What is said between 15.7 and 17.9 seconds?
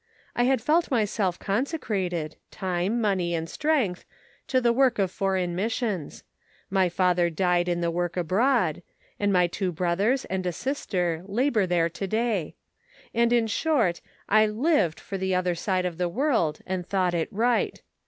of the world, and thought it right.